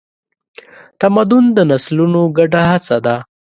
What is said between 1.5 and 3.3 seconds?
د نسلونو ګډه هڅه ده.